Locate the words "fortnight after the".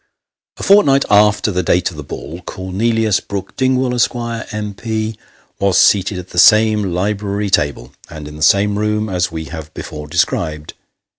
0.63-1.61